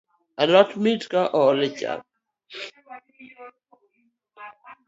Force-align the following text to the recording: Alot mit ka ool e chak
Alot 0.41 0.71
mit 0.83 1.01
ka 1.11 1.21
ool 1.41 1.59
e 1.67 1.69
chak 1.79 2.01